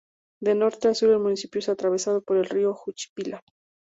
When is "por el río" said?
2.23-2.73